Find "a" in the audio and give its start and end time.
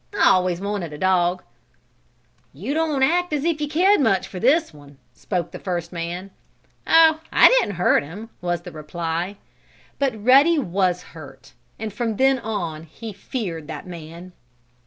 0.93-0.97